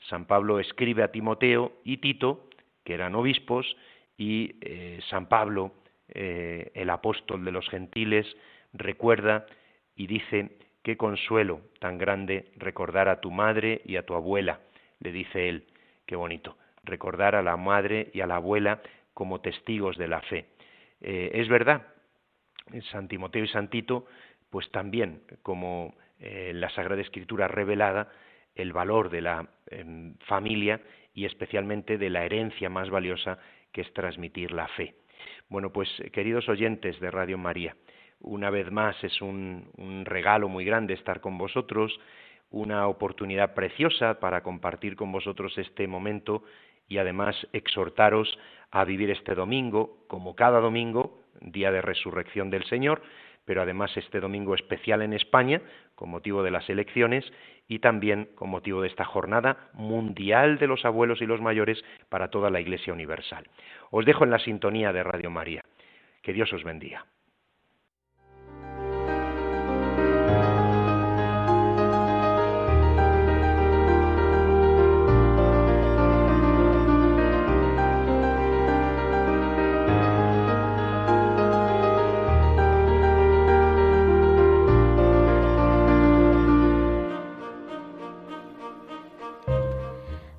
San 0.10 0.26
Pablo 0.26 0.60
escribe 0.60 1.04
a 1.04 1.12
Timoteo 1.12 1.74
y 1.84 1.98
Tito, 1.98 2.50
que 2.84 2.94
eran 2.94 3.16
obispos, 3.16 3.76
y 4.18 4.56
eh, 4.62 5.00
San 5.10 5.28
Pablo, 5.28 5.74
eh, 6.10 6.72
el 6.74 6.90
apóstol 6.90 7.46
de 7.46 7.52
los 7.52 7.68
gentiles, 7.70 8.28
recuerda 8.74 9.46
y 9.96 10.08
dice, 10.08 10.58
qué 10.84 10.98
consuelo 10.98 11.62
tan 11.80 11.98
grande 11.98 12.52
recordar 12.58 13.08
a 13.08 13.22
tu 13.22 13.32
madre 13.32 13.82
y 13.86 13.96
a 13.96 14.06
tu 14.06 14.14
abuela, 14.14 14.60
le 15.00 15.12
dice 15.12 15.50
él, 15.50 15.66
qué 16.06 16.16
bonito, 16.16 16.58
recordar 16.84 17.36
a 17.36 17.42
la 17.42 17.58
madre 17.58 18.10
y 18.14 18.22
a 18.22 18.28
la 18.28 18.36
abuela 18.36 18.82
como 19.14 19.42
testigos 19.42 19.98
de 19.98 20.08
la 20.08 20.22
fe. 20.22 20.46
Eh, 21.02 21.32
es 21.34 21.48
verdad, 21.48 21.88
San 22.92 23.08
Timoteo 23.08 23.44
y 23.44 23.48
San 23.48 23.70
Tito, 23.70 24.06
pues 24.50 24.70
también 24.72 25.22
como 25.44 25.96
en 26.20 26.60
la 26.60 26.70
Sagrada 26.70 27.02
Escritura 27.02 27.48
revelada 27.48 28.10
el 28.56 28.74
valor 28.74 29.10
de 29.10 29.22
la 29.22 29.48
em, 29.68 30.16
familia 30.28 30.82
y 31.14 31.26
especialmente 31.26 31.98
de 31.98 32.10
la 32.10 32.26
herencia 32.26 32.70
más 32.70 32.90
valiosa 32.90 33.40
que 33.72 33.82
es 33.82 33.94
transmitir 33.94 34.52
la 34.52 34.68
fe. 34.70 34.96
Bueno, 35.50 35.72
pues 35.72 35.90
queridos 36.12 36.48
oyentes 36.50 37.00
de 37.00 37.12
Radio 37.12 37.38
María, 37.38 37.76
una 38.20 38.50
vez 38.50 38.72
más 38.72 39.02
es 39.04 39.22
un 39.22 40.04
regalo 40.06 40.50
muy 40.50 40.66
grande 40.66 40.94
estar 40.94 41.22
con 41.22 41.38
vosotros, 41.38 42.00
una 42.52 42.88
oportunidad 42.88 43.54
preciosa 43.54 44.20
para 44.20 44.42
compartir 44.42 44.96
con 44.96 45.12
vosotros 45.12 45.58
este 45.58 45.88
momento 45.88 46.44
y 46.88 46.98
además 46.98 47.36
exhortaros 47.54 48.38
a 48.72 48.84
vivir 48.84 49.12
este 49.12 49.36
domingo, 49.36 50.04
como 50.08 50.36
cada 50.36 50.60
domingo, 50.60 51.22
día 51.40 51.72
de 51.72 51.82
resurrección 51.82 52.50
del 52.50 52.66
Señor, 52.66 53.02
pero 53.50 53.64
además 53.64 53.98
este 53.98 54.20
domingo 54.20 54.54
especial 54.54 55.02
en 55.02 55.12
España, 55.12 55.60
con 55.96 56.12
motivo 56.12 56.44
de 56.44 56.52
las 56.52 56.70
elecciones, 56.70 57.26
y 57.68 57.80
también 57.80 58.30
con 58.36 58.52
motivo 58.52 58.84
de 58.84 58.88
esta 58.88 59.06
jornada 59.06 59.72
mundial 59.74 60.60
de 60.60 60.68
los 60.68 60.86
abuelos 60.86 61.20
y 61.20 61.26
los 61.26 61.42
mayores 61.42 61.84
para 62.10 62.28
toda 62.28 62.52
la 62.52 62.62
Iglesia 62.62 62.94
Universal. 62.94 63.48
Os 63.90 64.06
dejo 64.06 64.24
en 64.24 64.30
la 64.30 64.38
sintonía 64.38 64.94
de 64.94 65.02
Radio 65.02 65.32
María. 65.32 65.64
Que 66.22 66.32
Dios 66.32 66.54
os 66.54 66.64
bendiga. 66.64 67.08